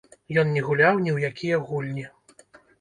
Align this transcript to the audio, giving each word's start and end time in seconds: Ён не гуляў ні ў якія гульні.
Ён 0.41 0.47
не 0.55 0.63
гуляў 0.69 0.95
ні 1.05 1.11
ў 1.13 1.17
якія 1.35 1.63
гульні. 1.69 2.05